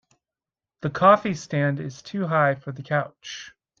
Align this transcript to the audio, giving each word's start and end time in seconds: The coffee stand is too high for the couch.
The 0.81 0.89
coffee 0.89 1.35
stand 1.35 1.79
is 1.79 2.01
too 2.01 2.25
high 2.25 2.55
for 2.55 2.71
the 2.71 2.81
couch. 2.81 3.53